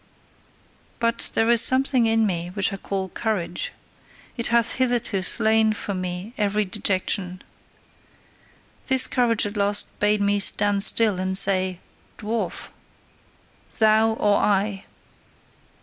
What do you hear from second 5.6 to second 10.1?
for me every dejection. This courage at last